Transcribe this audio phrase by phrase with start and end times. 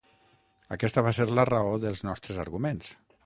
[0.75, 2.95] Aquesta va ser la raó dels nostres arguments.